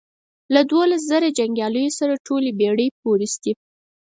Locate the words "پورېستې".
3.01-3.51